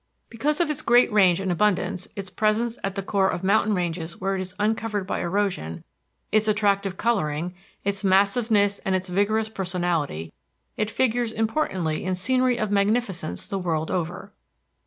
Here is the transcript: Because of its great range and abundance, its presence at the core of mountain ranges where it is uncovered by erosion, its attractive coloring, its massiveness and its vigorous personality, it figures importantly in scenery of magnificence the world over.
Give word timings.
Because 0.31 0.59
of 0.59 0.71
its 0.71 0.81
great 0.81 1.11
range 1.13 1.39
and 1.39 1.51
abundance, 1.51 2.07
its 2.15 2.31
presence 2.31 2.79
at 2.83 2.95
the 2.95 3.03
core 3.03 3.29
of 3.29 3.43
mountain 3.43 3.75
ranges 3.75 4.19
where 4.19 4.33
it 4.35 4.41
is 4.41 4.55
uncovered 4.57 5.05
by 5.05 5.19
erosion, 5.19 5.83
its 6.31 6.47
attractive 6.47 6.97
coloring, 6.97 7.53
its 7.83 8.03
massiveness 8.03 8.79
and 8.79 8.95
its 8.95 9.09
vigorous 9.09 9.47
personality, 9.47 10.33
it 10.75 10.89
figures 10.89 11.31
importantly 11.31 12.03
in 12.03 12.15
scenery 12.15 12.57
of 12.57 12.71
magnificence 12.71 13.45
the 13.45 13.59
world 13.59 13.91
over. 13.91 14.33